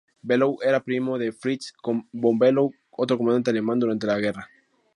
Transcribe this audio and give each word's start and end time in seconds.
Below 0.29 0.57
era 0.63 0.83
primo 0.83 1.19
de 1.19 1.31
Fritz 1.31 1.75
von 1.83 2.39
Below, 2.39 2.73
otro 2.89 3.19
comandante 3.19 3.51
alemán 3.51 3.77
durante 3.77 4.07
la 4.07 4.17
guerra. 4.17 4.49